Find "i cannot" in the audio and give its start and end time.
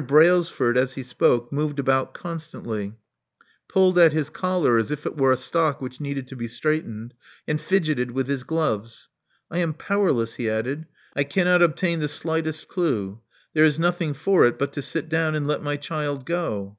11.16-11.62